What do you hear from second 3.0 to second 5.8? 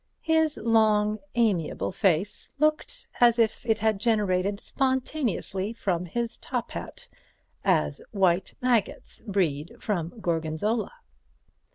as if it had generated spontaneously